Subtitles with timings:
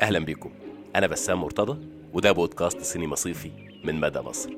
[0.00, 0.52] أهلا بيكم.
[0.96, 3.50] أنا بسام مرتضى وده بودكاست سينما صيفي
[3.84, 4.50] من مدى مصر.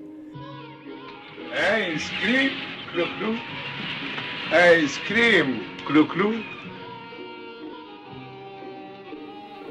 [1.53, 2.50] آيس كريم
[2.92, 3.34] كلو كلو.
[4.53, 6.33] آيس كريم كلو كلو.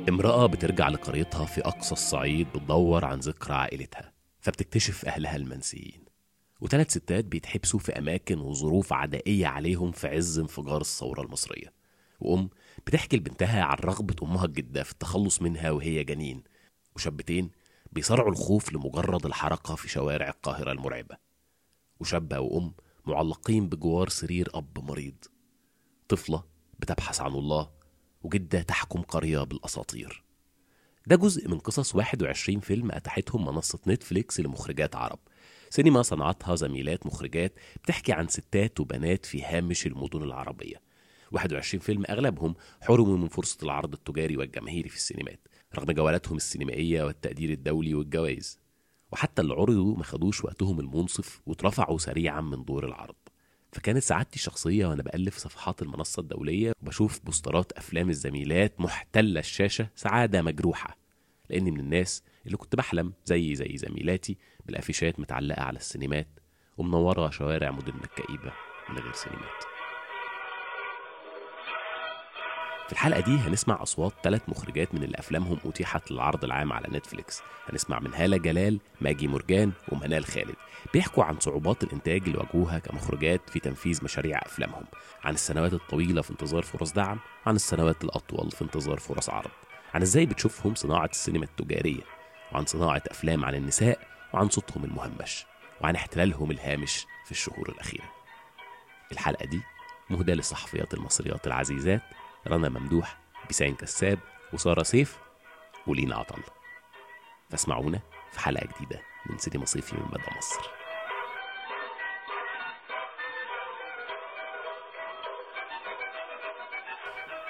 [0.09, 6.05] امرأة بترجع لقريتها في أقصى الصعيد بتدور عن ذكرى عائلتها فبتكتشف أهلها المنسيين.
[6.61, 11.73] وثلاث ستات بيتحبسوا في أماكن وظروف عدائية عليهم في عز انفجار الثورة المصرية.
[12.20, 12.49] وأم
[12.88, 16.43] بتحكي لبنتها عن رغبة أمها الجدة في التخلص منها وهي جنين.
[16.96, 17.51] وشابتين
[17.91, 21.18] بيصارعوا الخوف لمجرد الحركة في شوارع القاهرة المرعبة.
[22.00, 22.73] وشابة وأم
[23.05, 25.15] معلقين بجوار سرير أب مريض.
[26.10, 26.43] طفلة
[26.79, 27.69] بتبحث عن الله
[28.23, 30.24] وجدة تحكم قرية بالأساطير.
[31.07, 35.19] ده جزء من قصص 21 فيلم أتاحتهم منصة نتفليكس لمخرجات عرب.
[35.69, 40.86] سينما صنعتها زميلات مخرجات بتحكي عن ستات وبنات في هامش المدن العربية.
[41.31, 47.49] 21 فيلم أغلبهم حرموا من فرصة العرض التجاري والجماهيري في السينمات رغم جولاتهم السينمائية والتقدير
[47.49, 48.59] الدولي والجوائز.
[49.11, 53.15] وحتى اللي عرضوا ما خدوش وقتهم المنصف واترفعوا سريعا من دور العرض.
[53.71, 60.41] فكانت سعادتي الشخصية وأنا بألف صفحات المنصة الدولية وبشوف بوسترات أفلام الزميلات محتلة الشاشة سعادة
[60.41, 60.97] مجروحة
[61.49, 66.27] لأني من الناس اللي كنت بحلم زي زي زميلاتي بالأفيشات متعلقة على السينمات
[66.77, 68.53] ومنورة شوارع مدننا الكئيبة
[68.89, 69.77] من غير سينمات.
[72.88, 77.41] في الحلقة دي هنسمع أصوات ثلاث مخرجات من اللي أفلامهم أتيحت للعرض العام على نتفليكس.
[77.69, 80.55] هنسمع من هالة جلال ماجي مرجان ومنال خالد.
[80.93, 84.83] بيحكوا عن صعوبات الإنتاج اللي واجهوها كمخرجات في تنفيذ مشاريع أفلامهم.
[85.23, 89.52] عن السنوات الطويلة في انتظار فرص دعم عن السنوات الأطول في انتظار فرص عرض.
[89.93, 92.03] عن إزاي بتشوفهم صناعة السينما التجارية
[92.52, 93.99] وعن صناعة أفلام عن النساء
[94.33, 95.45] وعن صوتهم المهمش
[95.81, 98.11] وعن احتلالهم الهامش في الشهور الأخيرة.
[99.11, 99.61] الحلقة دي
[100.09, 102.02] مهداة للصحفيات المصريات العزيزات
[102.47, 104.19] رنا ممدوح بيسان كساب
[104.53, 105.17] وسارة سيف
[105.87, 106.41] ولينا عطل.
[107.49, 107.99] فاسمعونا
[108.31, 110.61] في حلقة جديدة من سينما صيفي من مدى مصر.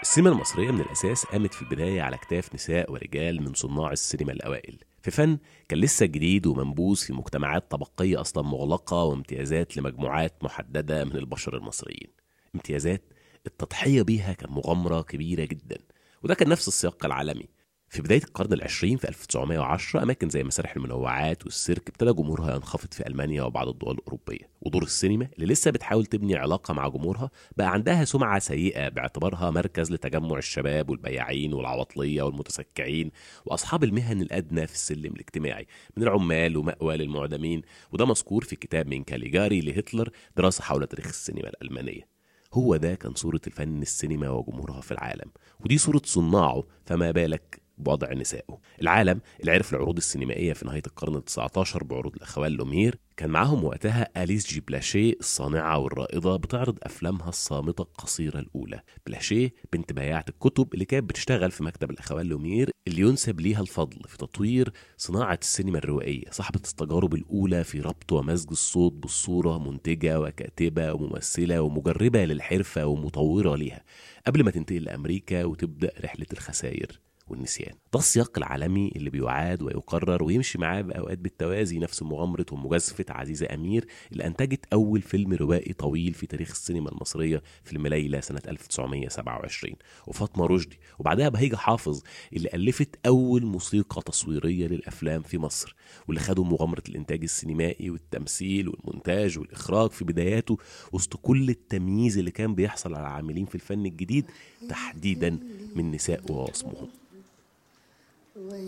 [0.01, 4.79] السينما المصرية من الأساس قامت في البداية على كتاف نساء ورجال من صناع السينما الأوائل.
[5.01, 5.37] في فن
[5.69, 12.07] كان لسه جديد ومنبوذ في مجتمعات طبقية أصلا مغلقة وامتيازات لمجموعات محددة من البشر المصريين.
[12.55, 13.01] امتيازات
[13.47, 15.77] التضحية بيها كان مغامرة كبيرة جدا
[16.23, 17.45] وده كان نفس السياق العالمي.
[17.89, 23.07] في بداية القرن العشرين في 1910 أماكن زي مسارح المنوعات والسيرك ابتدى جمهورها ينخفض في
[23.07, 28.05] ألمانيا وبعض الدول الأوروبية ودور السينما اللي لسه بتحاول تبني علاقة مع جمهورها بقى عندها
[28.05, 33.11] سمعة سيئة باعتبارها مركز لتجمع الشباب والبياعين والعواطلية والمتسكعين
[33.45, 39.03] وأصحاب المهن الأدنى في السلم الاجتماعي من العمال ومأوى للمعدمين وده مذكور في كتاب من
[39.03, 42.16] كاليجاري لهتلر دراسة حول تاريخ السينما الألمانية.
[42.57, 45.31] هو ده كان صورة الفن السينما وجمهورها في العالم.
[45.59, 48.59] ودي صورة صناعه فما بالك بوضع نسائه.
[48.81, 54.23] العالم اللي عرف العروض السينمائية في نهاية القرن ال19 بعروض الأخوان لومير كان معاهم وقتها
[54.23, 58.81] أليس جي بلاشيه الصانعة والرائدة بتعرض أفلامها الصامتة القصيرة الأولى.
[59.07, 63.99] بلاشيه بنت بياعة الكتب اللي كانت بتشتغل في مكتب الأخوان لومير اللي ينسب ليها الفضل
[64.07, 66.31] في تطوير صناعة السينما الروائية.
[66.31, 73.83] صاحبة التجارب الأولى في ربط ومزج الصوت بالصورة منتجة وكاتبة وممثلة ومجربة للحرفة ومطورة ليها.
[74.27, 77.06] قبل ما تنتقل لأمريكا وتبدأ رحلة الخسائر.
[77.27, 77.75] والنسيان.
[77.93, 83.85] ده السياق العالمي اللي بيعاد ويقرر ويمشي معاه بأوقات بالتوازي نفس مغامرة ومجازفة عزيزة أمير
[84.11, 89.73] اللي أنتجت أول فيلم روائي طويل في تاريخ السينما المصرية فيلم ليلى سنة 1927
[90.07, 92.01] وفاطمة رشدي وبعدها بهيجة حافظ
[92.33, 95.75] اللي ألفت أول موسيقى تصويرية للأفلام في مصر
[96.07, 100.57] واللي خدوا مغامرة الإنتاج السينمائي والتمثيل والمونتاج والإخراج في بداياته
[100.91, 104.25] وسط كل التمييز اللي كان بيحصل على العاملين في الفن الجديد
[104.69, 105.39] تحديدا
[105.75, 106.87] من نساء ووصمهم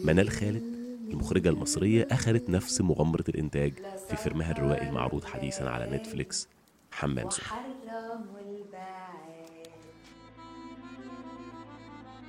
[0.03, 0.63] منال خالد
[1.13, 6.49] المخرجة المصرية أخذت نفس مغامرة الإنتاج في فيلمها الروائي المعروض حديثا على نتفليكس.
[6.91, 7.47] حمام سوق.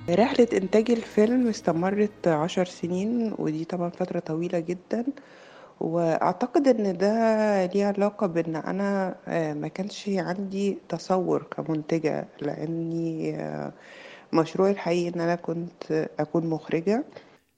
[0.09, 5.05] رحلة إنتاج الفيلم استمرت عشر سنين ودي طبعا فترة طويلة جدا.
[5.79, 7.07] وأعتقد إن ده
[7.65, 13.73] ليه علاقة بإن أنا آه، ما كانش عندي تصور كمنتجة لأني آه،
[14.33, 17.05] مشروعي الحقيقي إن أنا كنت أكون مخرجة.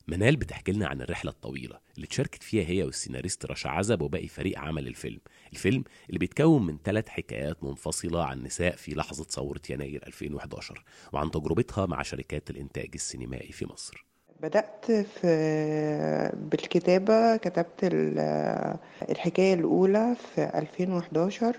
[0.07, 4.59] منال بتحكي لنا عن الرحلة الطويلة اللي تشاركت فيها هي والسيناريست رشا عزب وباقي فريق
[4.59, 5.19] عمل الفيلم.
[5.53, 10.83] الفيلم اللي بيتكون من ثلاث حكايات منفصلة عن نساء في لحظة ثورة يناير 2011
[11.13, 14.05] وعن تجربتها مع شركات الإنتاج السينمائي في مصر.
[14.41, 18.77] بدأت في بالكتابة كتبت ال-
[19.09, 21.55] الحكاية الأولى في 2011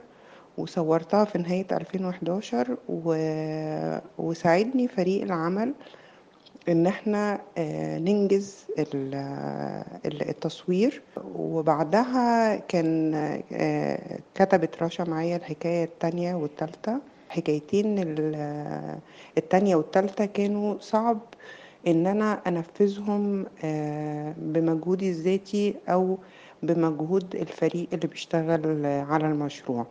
[0.58, 3.14] وصورتها في نهاية 2011 و...
[4.19, 5.75] وساعدني فريق العمل
[6.69, 9.14] إن إحنا آه، ننجز ال-
[10.06, 11.02] ال- التصوير.
[11.37, 13.14] وبعدها كان
[13.52, 16.99] آه، كتبت رشا معايا الحكاية التانية والتالتة.
[17.28, 18.99] حكايتين ال-
[19.38, 21.19] التانية والتالتة كانوا صعب
[21.87, 26.19] إن أنا أنفذهم آه، بمجهودي الذاتي أو
[26.62, 29.87] بمجهود الفريق اللي بيشتغل على المشروع.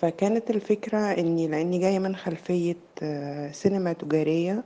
[0.00, 2.76] فكانت الفكرة إني لأني جاية من خلفية
[3.52, 4.62] سينما تجارية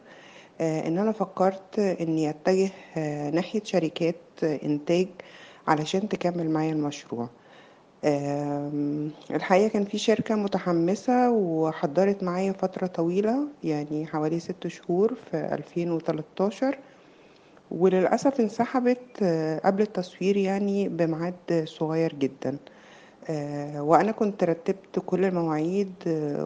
[0.61, 5.09] إن أنا فكرت إني أتجه آه، ناحية شركات آه، إنتاج
[5.69, 7.29] علشان تكمل معايا المشروع.
[9.31, 16.79] الحقيقة كان في شركة متحمسة وحضرت معايا فترة طويلة يعني حوالي ست شهور في 2013
[17.71, 22.59] وللأسف انسحبت آه، قبل التصوير يعني بميعاد صغير جدا.
[23.31, 26.45] آه، وأنا كنت رتبت كل المواعيد آه،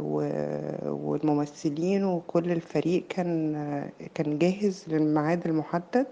[1.03, 6.07] والممثلين وكل الفريق كان آه، كان جاهز للميعاد المحدد.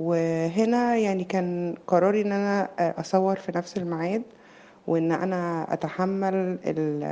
[0.00, 2.68] وهنا يعني كان قراري إن أنا
[3.00, 4.22] أصور في نفس الميعاد
[4.86, 6.34] وإن أنا أتحمل
[6.66, 7.04] ال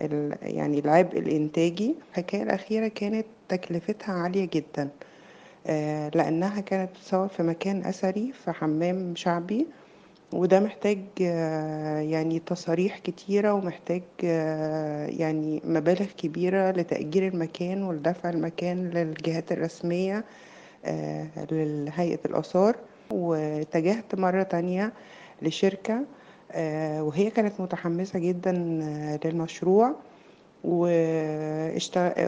[0.00, 1.94] ال يعني العبء الإنتاجي.
[2.10, 4.88] الحكاية الأخيرة كانت تكلفتها عالية جدا
[6.14, 9.66] لأنها كانت بتصور في مكان أثري في حمام شعبي.
[10.32, 18.90] وده محتاج آه، يعني تصاريح كتيرة ومحتاج آه، يعني مبالغ كبيرة لتأجير المكان ولدفع المكان
[18.90, 20.24] للجهات الرسمية
[20.84, 22.76] آه، لهيئة الآثار.
[23.10, 24.92] واتجهت مرة تانية
[25.42, 26.04] لشركة
[27.00, 28.52] وهي كانت متحمسة جدا
[29.24, 29.94] للمشروع.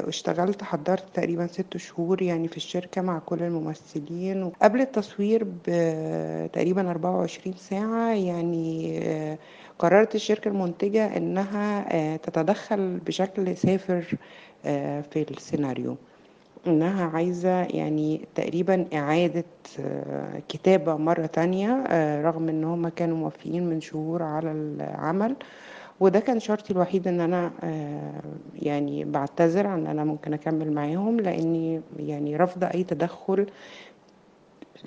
[0.06, 7.56] واشتغلت حضرت تقريبا ست شهور يعني في الشركة مع كل الممثلين قبل التصوير بتقريبا 24
[7.56, 9.38] ساعة يعني آه،
[9.78, 14.16] قررت الشركة المنتجة إنها آه، تتدخل بشكل سافر
[14.64, 15.96] آه، في السيناريو.
[16.66, 19.44] إنها عايزة يعني تقريبا إعادة
[19.80, 21.84] آه، كتابة مرة تانية
[22.22, 25.36] رغم إن هما كانوا موافقين من شهور على العمل.
[26.00, 28.22] وده كان شرطي الوحيد إن أنا آه،
[28.62, 33.46] يعني بعتذر عن إن أنا ممكن أكمل معاهم لأني يعني رافضة أي تدخل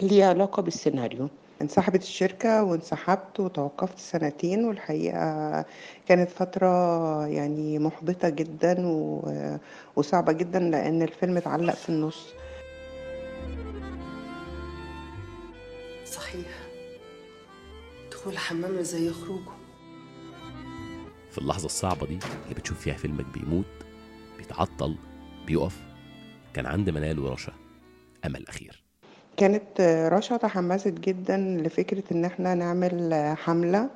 [0.02, 1.30] ليه علاقة بالسيناريو.
[1.62, 5.66] انسحبت الشركة وانسحبت وتوقفت سنتين والحقيقة
[6.08, 9.58] كانت فترة يعني محبطة جدا و-
[9.96, 12.28] وصعبة جدا لأن الفيلم اتعلق في النص.
[16.06, 16.48] صحيح.
[18.12, 19.61] دخول الحمام زي خروجه.
[21.32, 23.66] في اللحظة الصعبة دي اللي بتشوف فيها فيلمك بيموت
[24.38, 24.96] بيتعطل
[25.48, 25.82] بيقف.
[26.54, 27.54] كان عند منال ورشا
[28.26, 28.84] أمل أخير.
[29.38, 29.82] كانت
[30.14, 33.90] رشا تحمست جدا لفكرة إن إحنا نعمل حملة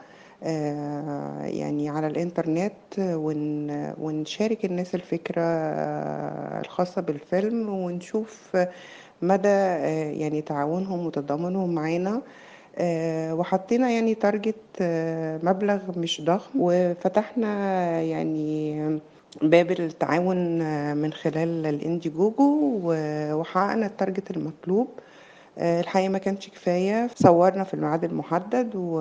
[0.43, 8.57] آه، يعني على الإنترنت ون- ونشارك الناس الفكرة آه، الخاصة بالفيلم ونشوف
[9.21, 12.15] مدى آه، يعني تعاونهم وتضامنهم معانا.
[12.15, 12.21] آه،
[13.33, 18.99] وحطينا يعني target آه، مبلغ مش ضخم وفتحنا يعني
[19.41, 22.81] باب التعاون آه، من خلال ال Indiegogo
[23.39, 24.87] وحققنا ال target المطلوب.
[25.57, 27.09] آه، الحقيقة ما كانش كفاية.
[27.15, 28.95] صورنا في الميعاد المحدد و...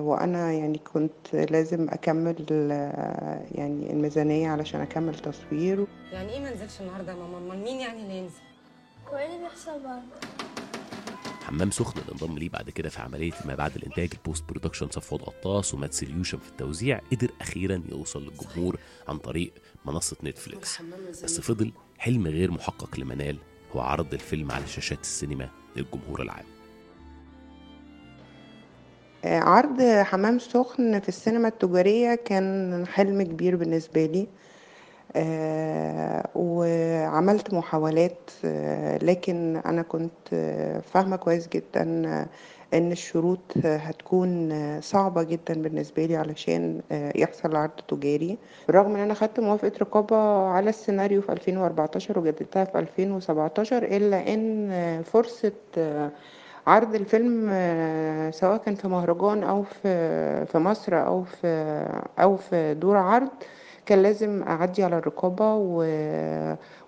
[0.00, 6.80] وأنا يعني كنت لازم أكمل آه، يعني الميزانية علشان أكمل تصوير يعني إيه ما نزلش
[6.80, 8.34] النهارده يا ماما؟ أمال مين يعني اللي ينزل؟
[9.12, 10.02] هو إيه اللي بيحصل بعد؟
[11.50, 14.88] حمام سخن اللي انضم ليه بعد كده في عملية ما بعد الإنتاج ال post production
[14.90, 18.78] صفوت قطاس و MAD Solutions في التوزيع قدر أخيرا يوصل للجمهور
[19.08, 19.52] عن طريق
[19.86, 20.82] منصة نتفليكس
[21.24, 23.38] بس فضل حلم غير محقق لمنال
[23.72, 26.44] هو عرض الفيلم على شاشات السينما للجمهور العام.
[29.24, 34.26] آه، عرض حمام سخن في السينما التجارية كان حلم كبير بالنسبة لي.
[36.34, 42.26] وعملت محاولات آه، لكن أنا كنت آه، فاهمة كويس جدا آه،
[42.74, 48.38] إن الشروط آه، هتكون آه، صعبة جدا بالنسبة لي علشان آه، يحصل عرض تجاري.
[48.66, 50.16] بالرغم إن أنا خدت موافقة رقابة
[50.48, 56.10] على السيناريو في 2014 وجددتها في 2017 إلا إن آه، فرصة آه،
[56.66, 61.46] عرض الفيلم آه، سواء كان في مهرجان أو في في مصر أو في
[62.18, 63.28] أو في دور عرض
[63.90, 65.84] كان لازم أعدي على الرقابة و...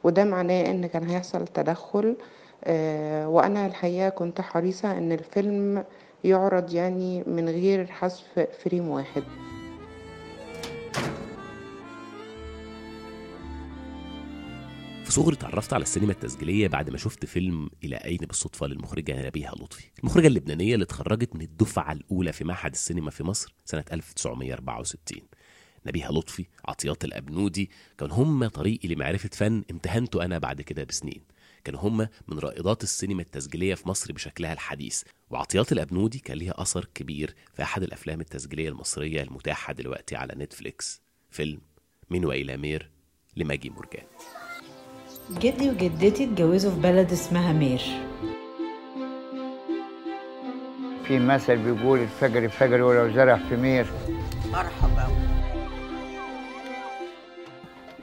[0.05, 2.17] وده معناه إن كان هيحصل تدخل
[2.65, 5.85] آه، وأنا الحقيقة كنت حريصة إن الفيلم
[6.25, 9.23] يعرض يعني من غير حذف فريم واحد.
[15.05, 19.53] في صغري اتعرفت على السينما التسجيلية بعد ما شفت فيلم إلى أين بالصدفة للمخرجة نبيهة
[19.53, 19.91] لطفي.
[19.99, 25.23] المخرجة اللبنانية اللي اتخرجت من الدفعة الأولى في معهد السينما في مصر سنة 1964
[25.87, 31.23] نبيهة لطفي عطيات الأبنودي كان هم طريقي لمعرفة فن امتهنته أنا بعد كده بسنين.
[31.65, 35.03] كانوا هم من رائدات السينما التسجيلية في مصر بشكلها الحديث.
[35.31, 41.03] وعطيات الأبنودي كان ليها أثر كبير في أحد الأفلام التسجيلية المصرية المتاحة دلوقتي على نتفليكس.
[41.31, 41.61] فيلم
[42.11, 42.91] من وإلى مير
[43.37, 44.05] لماجي مرجان.
[45.31, 47.81] جدي وجدتي اتجوزوا في بلد اسمها مير.
[51.07, 53.87] في مثل بيقول الفجر فجر ولو زرع في مير.
[54.53, 55.32] مرحبا.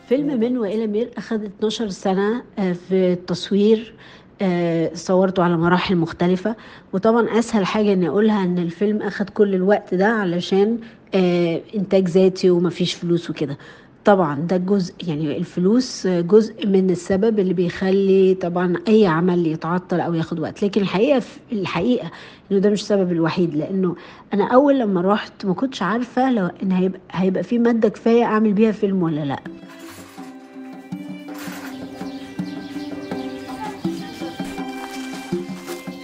[0.09, 3.93] فيلم من وإلى مير أخذ 12 سنة آه، في التصوير
[4.41, 6.55] آه، صورته على مراحل مختلفة.
[6.93, 10.77] وطبعا أسهل حاجة إني أقولها إن الفيلم أخذ كل الوقت ده علشان
[11.15, 13.57] آه، إنتاج ذاتي ومفيش فلوس وكده.
[14.05, 20.13] طبعا ده جزء يعني الفلوس جزء من السبب اللي بيخلي طبعا أي عمل يتعطل أو
[20.13, 20.63] ياخد وقت.
[20.63, 22.11] لكن الحقيقة الحقيقة
[22.51, 23.95] إنه ده مش السبب الوحيد لأنه
[24.33, 28.53] أنا أول لما رحت ما كنتش عارفة لو إن هيبقى هيبقى في مادة كفاية أعمل
[28.53, 29.39] بيها فيلم ولا لأ.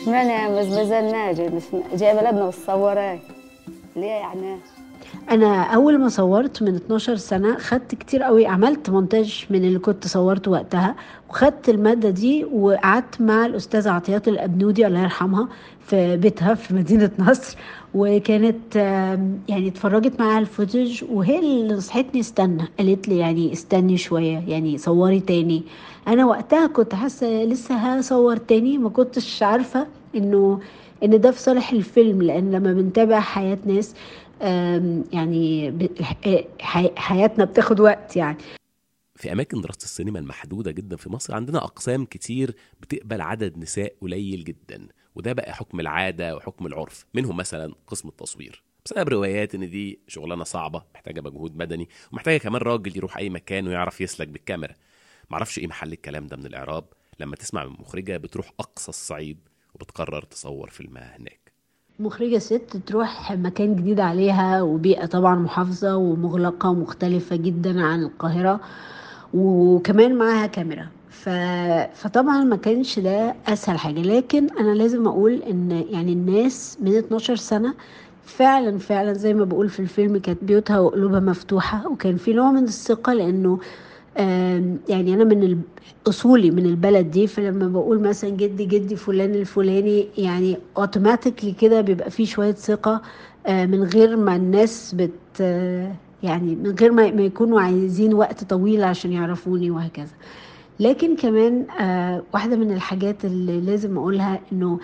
[0.05, 1.63] اشمعنى يا مزمزة الناجي مش
[1.95, 3.19] جاي بلدنا وتصوري
[3.95, 4.57] ليه يعني
[5.31, 10.07] أنا أول ما صورت من 12 سنة خدت كتير قوي عملت مونتاج من اللي كنت
[10.07, 10.95] صورته وقتها
[11.29, 15.47] وخدت المادة دي وقعدت مع الأستاذة عطيات الأبنودي الله يرحمها
[15.87, 17.57] في بيتها في مدينة نصر
[17.93, 18.75] وكانت
[19.49, 22.63] يعني اتفرجت معاها الفوتج وهي اللي نصحتني استنى.
[22.79, 25.63] قالت لي يعني استني شوية يعني صوري تاني.
[26.07, 30.61] أنا وقتها كنت حاسة لسه هصور تاني ما كنتش عارفة إنه
[31.03, 33.95] إن ده في صالح الفيلم لأن لما بنتابع حياة ناس
[35.13, 35.73] يعني
[36.97, 38.37] حياتنا بتاخد وقت يعني.
[39.15, 44.43] في أماكن دراسة السينما المحدودة جدا في مصر عندنا أقسام كتير بتقبل عدد نساء قليل
[44.43, 48.63] جدا وده بقى حكم العادة وحكم العرف منهم مثلا قسم التصوير.
[48.85, 53.67] بسبب روايات إن دي شغلانة صعبة محتاجة مجهود بدني ومحتاجة كمان راجل يروح أي مكان
[53.67, 54.73] ويعرف يسلك بالكاميرا.
[55.29, 56.83] معرفش إيه محل الكلام ده من الإعراب
[57.19, 59.37] لما تسمع من مخرجة بتروح أقصى الصعيد
[59.75, 61.51] وبتقرر تصور فيلمها هناك.
[61.99, 68.59] مخرجة ست تروح مكان جديد عليها وبيئة طبعا محافظة ومغلقة ومختلفة جدا عن القاهرة
[69.33, 70.87] وكمان معاها كاميرا.
[71.09, 71.29] ف...
[71.95, 73.99] فطبعا ما كانش ده أسهل حاجة.
[74.01, 77.73] لكن أنا لازم أقول إن يعني الناس من 12 سنة
[78.25, 82.63] فعلا فعلا زي ما بقول في الفيلم كانت بيوتها وقلوبها مفتوحة وكان في نوع من
[82.63, 83.59] الثقة لأنه
[84.89, 85.61] يعني أنا من
[86.07, 92.11] أصولي من البلد دي فلما بقول مثلا جدي جدي فلان الفلاني يعني اوتوماتيكلي كده بيبقى
[92.11, 93.01] فيه شوية ثقة
[93.47, 95.39] آه، من غير ما الناس بت
[96.23, 100.13] يعني من غير ما يكونوا عايزين وقت طويل عشان يعرفوني وهكذا.
[100.79, 104.79] لكن كمان آه، واحدة من الحاجات اللي لازم أقولها إنه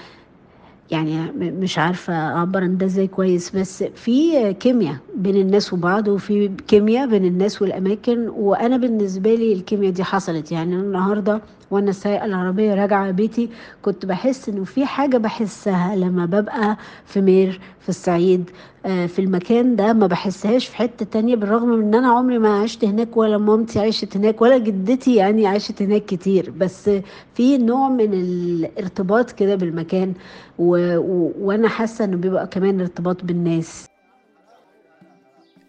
[0.92, 6.52] يعني مش عارفة أعبر عن ده إزاي كويس بس في كيمياء بين الناس وبعض وفي
[6.68, 10.52] كيمياء بين الناس والأماكن وأنا بالنسبة لي الكيمياء دي حصلت.
[10.52, 13.50] يعني أنا النهاردة وأنا سايقة العربية راجعة بيتي
[13.82, 18.50] كنت بحس إنه في حاجة بحسها لما ببقى في مير في الصعيد
[18.84, 22.86] في المكان ده ما بحسهاش في حتة تانية بالرغم من إن أنا عمري ما عشت
[22.86, 26.50] هناك ولا مامتي عاشت هناك ولا جدتي يعني عاشت هناك كتير.
[26.52, 26.90] بس
[27.34, 30.14] في نوع من الارتباط كده بالمكان
[30.60, 30.98] و...
[30.98, 31.34] و...
[31.40, 33.86] وأنا حاسة إنه بيبقى كمان ارتباط بالناس.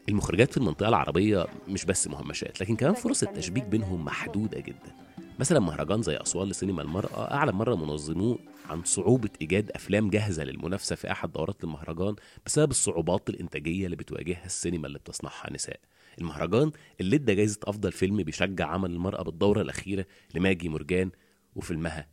[0.08, 4.92] المخرجات في المنطقة العربية مش بس مهمشات لكن كمان فرص التشبيك بينهم محدودة جدا.
[5.38, 8.38] مثلا مهرجان زي أسوان لسينما المرأة أعلن مرة منظموه
[8.70, 14.46] عن صعوبة إيجاد أفلام جاهزة للمنافسة في أحد دورات المهرجان بسبب الصعوبات الإنتاجية اللي بتواجهها
[14.46, 15.80] السينما اللي بتصنعها نساء.
[16.18, 16.70] المهرجان
[17.00, 21.10] اللي ادى جايزة أفضل فيلم بيشجع عمل المرأة بالدورة الأخيرة لماجي مرجان
[21.56, 22.06] وفيلمها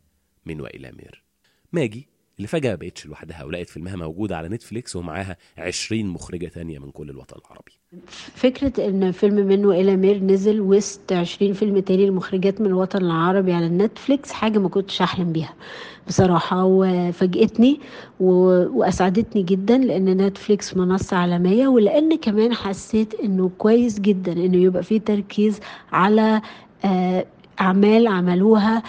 [0.46, 1.24] من وإلى مير.
[1.72, 2.08] ماجي
[2.40, 7.10] اللي فجأة بقتش لوحدها ولقت فيلمها موجود على نتفليكس ومعاها 20 مخرجة تانية من كل
[7.10, 7.72] الوطن العربي.
[8.34, 13.52] فكرة إن فيلم من وإلى مير نزل وسط 20 فيلم تاني لمخرجات من الوطن العربي
[13.52, 15.54] على نتفليكس حاجة ما كنتش أحلم بيها
[16.08, 17.80] بصراحة وفاجئتني
[18.20, 24.82] و- وأسعدتني جدا لأن نتفليكس منصة عالمية ولأن كمان حسيت إنه كويس جدا إنه يبقى
[24.82, 25.60] فيه تركيز
[25.92, 26.42] على
[26.84, 27.26] آه،
[27.60, 28.82] أعمال عملوها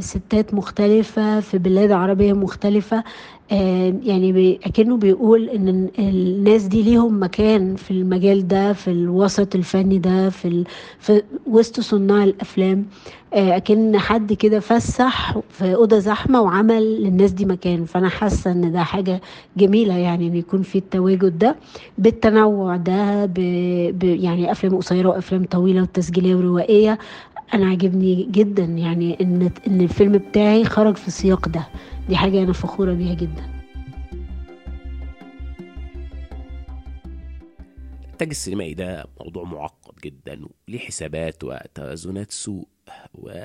[0.00, 3.04] ستات مختلفة في بلاد عربية مختلفة.
[3.52, 9.54] آه، يعني أكنه بيقول إن ال- الناس دي ليهم مكان في المجال ده في الوسط
[9.54, 10.64] الفني ده في, ال...
[10.98, 12.86] في وسط صناع الأفلام.
[13.34, 17.84] آه، أكن حد كده فسح في أوضة زحمة وعمل للناس دي مكان.
[17.84, 19.20] فأنا حاسة إن ده حاجة
[19.56, 21.56] جميلة يعني إن يكون في التواجد ده
[21.98, 23.34] بالتنوع ده ب...
[23.98, 24.04] ب...
[24.04, 26.98] يعني أفلام قصيرة وأفلام طويلة وتسجيلية وروائية.
[27.54, 31.66] أنا عاجبني جدا يعني إن إن الفيلم بتاعي خرج في السياق ده.
[32.08, 33.50] دي حاجة أنا فخورة بيها جدا.
[38.04, 42.68] الإنتاج السينمائي ده موضوع معقد جدا وليه حسابات وتوازنات سوق
[43.14, 43.44] و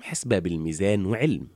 [0.00, 1.48] حسبة بالميزان وعلم.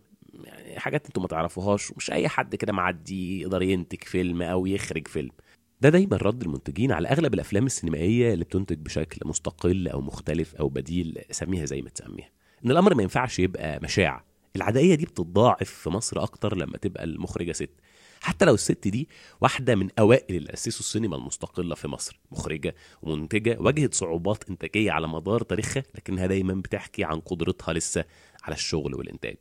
[0.45, 5.09] يعني حاجات أنتوا ما تعرفوهاش ومش أي حد كده معدي يقدر ينتج فيلم أو يخرج
[5.09, 5.31] فيلم.
[5.81, 10.69] ده دايما رد المنتجين على أغلب الأفلام السينمائية اللي بتنتج بشكل مستقل أو مختلف أو
[10.69, 12.31] بديل سميها زي ما تسميها.
[12.65, 14.25] إن الأمر ما ينفعش يبقى مشاع.
[14.57, 17.71] العدائية دي بتتضاعف في مصر أكتر لما تبقى المخرجة ست.
[18.21, 19.09] حتى لو الست دي
[19.41, 22.21] واحدة من أوائل اللي اسسوا السينما المستقلة في مصر.
[22.33, 28.05] مخرجة ومنتجة واجهت صعوبات إنتاجية على مدار تاريخها لكنها دايما بتحكي عن قدرتها لسه
[28.43, 29.37] على الشغل والإنتاج.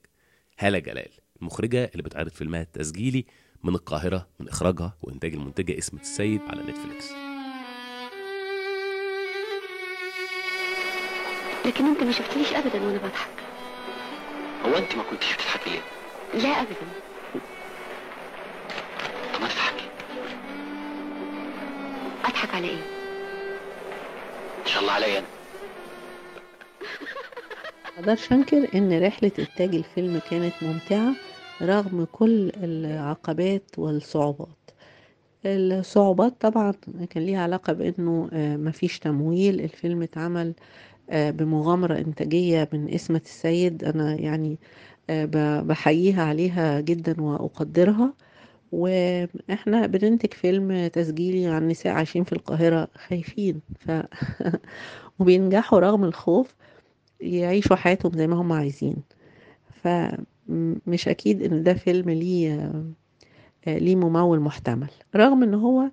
[0.60, 1.10] هالة جلال
[1.42, 3.26] المخرجة اللي بتعرض فيلمها التسجيلي
[3.64, 7.12] من القاهرة من إخراجها وإنتاج المنتجة اسمة السيد على نتفليكس.
[11.66, 13.30] لكن أنت ما شفتنيش ابدا وأنا بضحك.
[14.66, 15.82] هو أنت ما كنتش بتضحكي ليه؟
[16.42, 16.76] لا ابدا.
[19.34, 19.86] طب ما تضحكي.
[22.26, 22.82] أضحك على إيه؟
[24.62, 25.28] إن شاء الله عليا أنا.
[27.98, 31.14] مقدرش انكر إن رحلة إنتاج الفيلم كانت ممتعة
[31.62, 34.72] رغم كل العقبات والصعوبات.
[35.46, 36.74] الصعوبات طبعا
[37.10, 39.62] كان ليها علاقة بإنه آه، مفيش تمويل.
[39.62, 40.54] الفيلم اتعمل
[41.10, 43.84] آه، بمغامرة إنتاجية من اسمة السيد.
[43.84, 44.60] أنا يعني
[45.10, 45.26] آه،
[45.62, 48.14] بحييها عليها جدا وأقدرها.
[48.72, 53.62] وإحنا بننتج فيلم تسجيلي عن نساء عايشين في القاهرة خايفين.
[53.80, 53.92] ف
[55.20, 56.56] وبينجحوا رغم الخوف
[57.22, 58.96] يعيشوا حياتهم زي ما هم عايزين.
[60.48, 62.72] فمش أكيد إن ده فيلم ليه
[63.68, 64.90] آه، ليه ممول محتمل.
[65.16, 65.90] رغم إن هو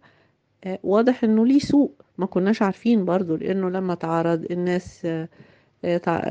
[0.65, 5.29] آه، واضح إنه ليه سوق ما كناش عارفين برضو لأنه لما اتعرض الناس آه،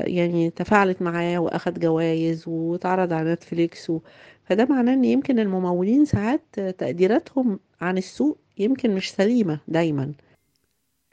[0.06, 4.00] يعني تفاعلت معاه وأخد جوائز واتعرض على نتفليكس و...
[4.44, 10.12] فده معناه إن يمكن الممولين ساعات تقديراتهم عن السوق يمكن مش سليمة دايما.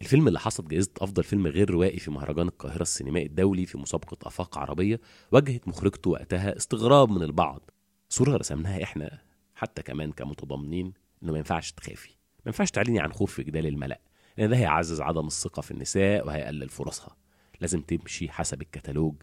[0.02, 4.18] الفيلم اللي حصد جائزة أفضل فيلم غير روائي في مهرجان القاهرة السينمائي الدولي في مسابقة
[4.28, 5.00] آفاق عربية
[5.32, 7.72] واجهت مخرجته وقتها استغراب من البعض.
[8.10, 9.20] صورة رسمناها إحنا
[9.56, 12.10] حتى كمان كمتضامنين إنه ما ينفعش تخافي.
[12.10, 14.00] ما ينفعش تعلني عن خوف في جدال الملأ.
[14.38, 17.16] لأن ده هيعزز عدم الثقة في النساء وهيقلل فرصها.
[17.62, 19.16] لازم تمشي حسب الكتالوج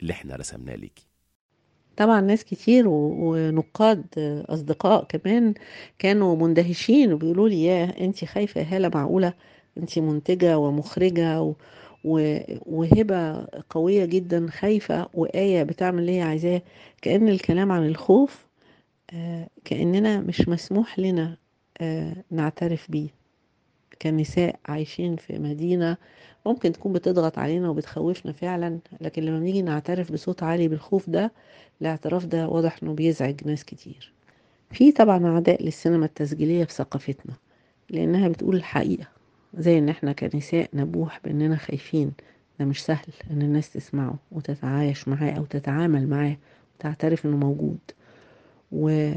[0.00, 1.06] اللي إحنا رسمناه ليكي.
[1.96, 4.06] طبعا ناس كتير ونقاد
[4.48, 5.54] أصدقاء كمان
[5.98, 9.34] كانوا مندهشين وبيقولوا لي يا أنتي خايفة هالة معقولة؟
[9.78, 11.54] أنتي منتجة ومخرجة و...
[12.04, 12.38] و...
[12.66, 16.62] وهبة قوية جدا خايفة وآية بتعمل اللي هي عايزاه
[17.02, 18.46] كأن الكلام عن الخوف
[19.12, 21.36] آه، كأننا مش مسموح لنا
[21.80, 23.08] آه، نعترف بيه.
[24.02, 25.96] كنساء عايشين في مدينة
[26.46, 31.32] ممكن تكون بتضغط علينا وبتخوفنا فعلا لكن لما بنيجي نعترف بصوت عالي بالخوف ده
[31.80, 34.12] الاعتراف ده واضح إنه بيزعج ناس كتير.
[34.72, 37.34] في طبعا عداء للسينما التسجيلية في ثقافتنا
[37.90, 39.19] لأنها بتقول الحقيقة.
[39.58, 42.12] زي إن إحنا كنساء نبوح بإننا خايفين.
[42.60, 46.36] ده مش سهل إن الناس تسمعه وتتعايش معاه أو تتعامل معاه
[46.78, 47.78] وتعترف إنه موجود.
[48.72, 49.12] و...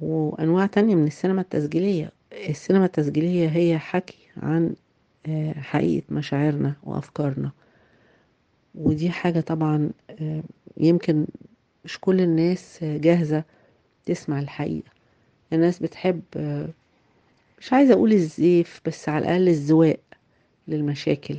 [0.00, 2.12] وأنواع تانية من السينما التسجيلية.
[2.32, 4.74] السينما التسجيلية هي حكي عن
[5.28, 7.50] آه، حقيقة مشاعرنا وأفكارنا.
[8.74, 10.42] ودي حاجة طبعا آه،
[10.76, 11.26] يمكن
[11.84, 13.44] مش كل الناس جاهزة
[14.06, 14.90] تسمع الحقيقة.
[15.52, 16.68] الناس بتحب آه،
[17.64, 20.00] مش عايزة أقول الزيف بس على الأقل الزواق
[20.68, 21.36] للمشاكل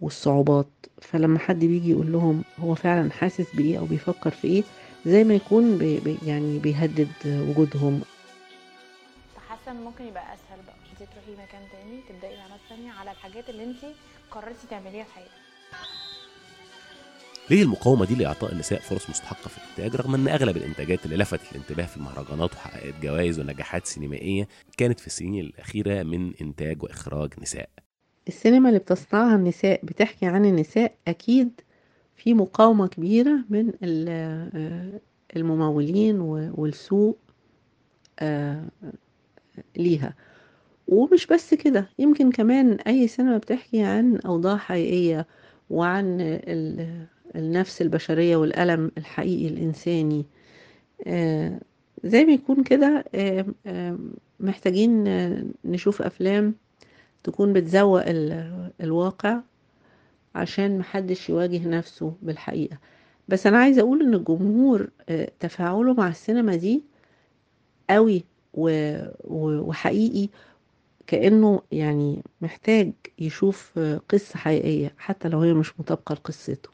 [0.00, 0.66] والصعوبات.
[1.00, 4.62] فلما حد بيجي يقول لهم هو فعلا حاسس بإيه أو بيفكر في إيه
[5.06, 8.02] زي ما يكون بي يعني بيهدد وجودهم.
[9.68, 10.74] إن ممكن يبقى أسهل بقى.
[10.92, 13.84] انت تروحي مكان تاني تبدأي اعمال تانية على الحاجات اللي انت
[14.30, 15.44] قررتي تعمليها في حياتك.
[17.50, 21.52] ليه المقاومة دي لإعطاء النساء فرص مستحقة في الإنتاج رغم أن أغلب الإنتاجات اللي لفتت
[21.52, 27.68] الانتباه في المهرجانات وحققت جوائز ونجاحات سينمائية كانت في السنين الأخيرة من إنتاج وإخراج نساء.
[28.28, 31.60] السينما اللي بتصنعها النساء بتحكي عن النساء أكيد
[32.16, 35.00] في مقاومة كبيرة من آه،
[35.36, 37.18] الممولين والسوق
[38.18, 38.64] آه،
[39.76, 40.14] ليها.
[40.88, 45.26] ومش بس كده يمكن كمان أي سينما بتحكي عن أوضاع حقيقية
[45.70, 46.20] وعن
[47.36, 50.24] النفس البشرية والألم الحقيقي الإنساني.
[51.06, 51.60] آه،
[52.04, 53.98] زي ما يكون كده آه، آه،
[54.40, 55.04] محتاجين
[55.64, 56.54] نشوف أفلام
[57.24, 59.40] تكون بتزوق ال- الواقع
[60.34, 62.78] عشان محدش يواجه نفسه بالحقيقة.
[63.28, 64.90] بس أنا عايزة أقول إن الجمهور
[65.40, 66.82] تفاعله مع السينما دي
[67.90, 70.28] قوي وحقيقي
[71.06, 76.73] كأنه يعني محتاج يشوف قصة حقيقية حتى لو هي مش مطابقة لقصته.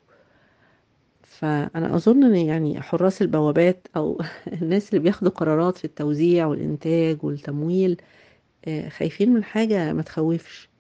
[1.40, 4.20] فأنا أظن إن يعني حراس البوابات أو
[4.62, 8.02] الناس اللي بياخدوا قرارات في التوزيع والإنتاج والتمويل
[8.68, 10.70] آه، خايفين من حاجة ما تخوفش.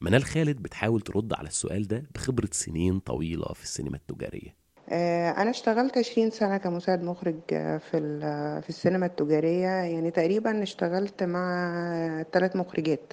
[0.00, 4.56] منال خالد بتحاول ترد على السؤال ده بخبرة سنين طويلة في السينما التجارية.
[4.88, 9.66] آه، أنا اشتغلت 20 سنة كمساعد مخرج آه، في ال- في السينما التجارية.
[9.68, 13.12] يعني تقريبا اشتغلت مع ثلاث مخرجات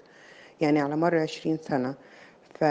[0.62, 1.96] يعني على مر 20 سنة.
[2.60, 2.64] ف,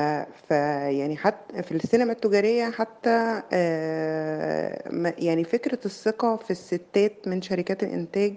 [0.49, 0.51] ف
[0.91, 8.35] يعني حتى في السينما التجارية حتى آه، يعني فكرة الثقة في الستات من شركات الإنتاج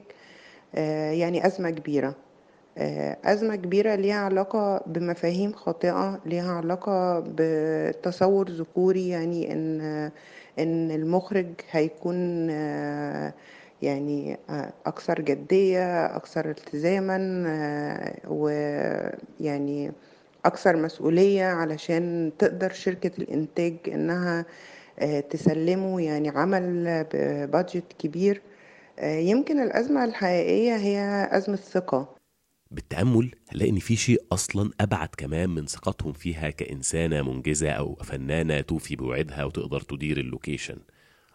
[0.76, 2.16] آه، يعني أزمة كبيرة.
[2.78, 9.82] آه، أزمة كبيرة ليها علاقة بمفاهيم خاطئة ليها علاقة بتصور ذكوري يعني إن
[10.60, 12.50] إن المخرج هيكون
[13.82, 14.38] يعني
[14.86, 17.18] أكثر جدية أكثر التزاما
[18.28, 19.92] ويعني
[20.46, 24.46] أكثر مسؤولية علشان تقدر شركة الإنتاج إنها
[25.00, 28.42] آه، تسلمه يعني عمل ب budget كبير.
[29.00, 32.16] آه، يمكن الأزمة الحقيقية هي أزمة ثقة.
[32.72, 38.62] بالتأمل هنلاقي إن في شيء أصلا أبعد كمان من ثقتهم فيها كإنسانة منجزة أو فنانة
[38.62, 40.78] توفي بوعدها وتقدر تدير ال location.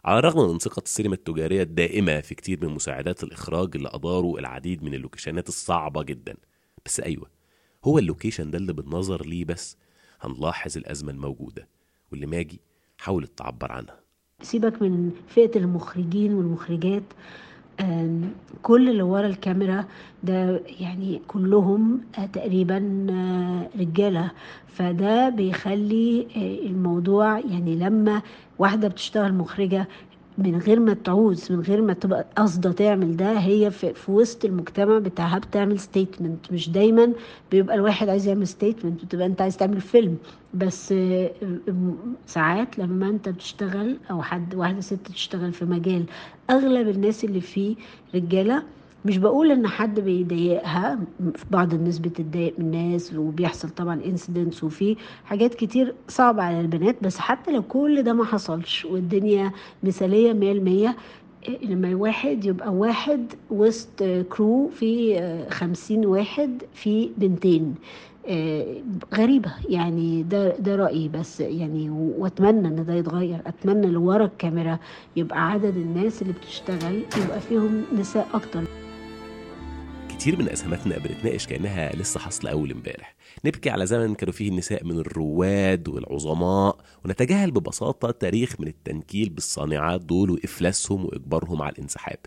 [0.05, 4.83] على الرغم من ثقة السينما التجارية الدائمة في كتير من مساعدات الإخراج اللي أداروا العديد
[4.83, 6.35] من اللوكيشنات الصعبة جدا.
[6.85, 7.36] بس أيوة
[7.85, 9.77] هو ال location ده اللي بالنظر ليه بس
[10.21, 11.67] هنلاحظ الأزمة الموجودة
[12.11, 12.59] واللي ماجي
[12.97, 13.99] حاولت تعبر عنها.
[14.41, 17.03] سيبك من فئة المخرجين والمخرجات
[18.61, 19.85] كل اللي ورا الكاميرا
[20.23, 24.31] ده يعني كلهم آه، تقريبا آه، رجالة.
[24.67, 28.21] فده بيخلي آه، الموضوع يعني لما
[28.59, 29.87] واحدة بتشتغل مخرجة
[30.37, 34.45] من غير ما تعوز من غير ما تبقى قاصدة تعمل ده هي في, في وسط
[34.45, 37.13] المجتمع بتاعها بتعمل statement مش دايما
[37.51, 40.17] بيبقى الواحد عايز يعمل statement بتبقى انت عايز تعمل فيلم.
[40.53, 41.31] بس آه،
[42.25, 46.05] ساعات لما انت بتشتغل أو حد واحدة ست تشتغل في مجال
[46.49, 47.75] أغلب الناس اللي فيه
[48.15, 48.63] رجالة
[49.07, 50.99] مش بقول إن حد بيضايقها
[51.35, 56.95] في بعض الناس بتتضايق من الناس وبيحصل طبعا incidents وفي حاجات كتير صعبة على البنات
[57.03, 59.51] بس حتى لو كل ده ما حصلش والدنيا
[60.51, 60.95] المية
[61.47, 65.19] إيه، لما واحد يبقى واحد وسط كرو في
[65.51, 67.75] خمسين واحد في بنتين
[68.29, 68.65] آه،
[69.15, 69.51] غريبة.
[69.69, 73.39] يعني ده ده رأيي بس يعني و- وأتمنى إن ده يتغير.
[73.47, 74.79] أتمنى اللي ورا الكاميرا
[75.15, 78.61] يبقى عدد الناس اللي بتشتغل يبقى فيهم نساء أكتر.
[80.27, 83.15] كتير من أزماتنا بنتناقش كأنها لسه حاصلة أول امبارح.
[83.45, 90.01] نبكي على زمن كانوا فيه النساء من الرواد والعظماء ونتجاهل ببساطة تاريخ من التنكيل بالصانعات
[90.01, 92.17] دول وإفلاسهم وإجبارهم على الانسحاب.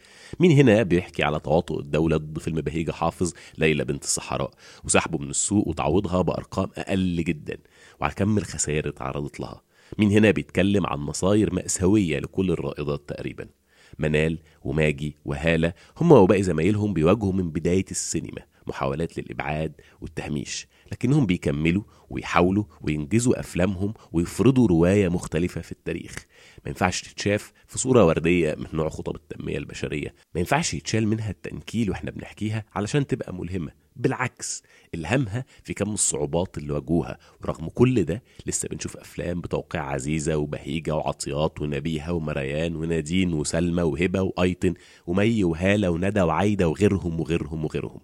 [0.40, 4.50] مين هنا بيحكي على تواطؤ الدولة ضد فيلم بهيجة حافظ ليلى بنت الصحراء؟
[4.84, 7.58] وسحبه من السوق وتعويضها بأرقام أقل جدا.
[8.00, 9.62] وعلى كم الخسائر اتعرضت لها؟
[9.98, 13.59] مين هنا بيتكلم عن مصاير مأساوية لكل الرائدات تقريبا؟
[13.98, 21.82] منال وماجي وهالة هم وباقي زمايلهم بيواجهوا من بداية السينما محاولات للإبعاد والتهميش لكنهم بيكملوا
[22.10, 26.26] ويحاولوا وينجزوا أفلامهم ويفرضوا رواية مختلفة في التاريخ.
[26.64, 30.14] ما ينفعش تتشاف في صورة وردية من نوع خطب التنمية البشرية.
[30.34, 33.72] ما ينفعش يتشال منها التنكيل وإحنا بنحكيها علشان تبقى ملهمة.
[33.96, 34.62] بالعكس
[34.94, 37.18] إلهامها في كم الصعوبات اللي واجهوها.
[37.42, 44.22] ورغم كل ده لسه بنشوف أفلام بتوقيع عزيزة وبهيجة وعطيات ونبيهة ومريان ونادين وسلمى وهبة
[44.22, 44.74] وأيتن
[45.06, 48.00] ومي وهالة وندى وعايدة وغيرهم وغيرهم وغيرهم.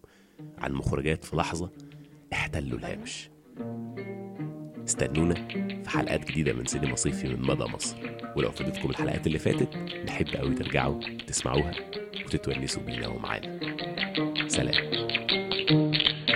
[0.58, 1.70] عن مخرجات في لحظة
[2.32, 3.30] احتلوا الهامش.
[4.86, 5.34] استنونا
[5.84, 7.96] في حلقات جديدة من سينما صيفي من مدى مصر.
[8.36, 9.68] ولو فاتتكم الحلقات اللي فاتت
[10.06, 11.72] نحب قوي ترجعوا تسمعوها
[12.26, 13.58] وتتونسوا بينا ومعانا.
[14.46, 14.74] سلام.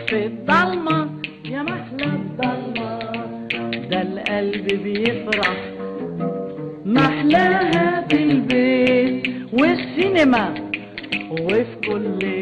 [0.08, 2.98] في الضلمة يا محلى الضلمة
[3.90, 5.56] ده القلب بيفرح.
[6.86, 10.70] محلاها في البيت والسينما
[11.30, 12.39] وفي كل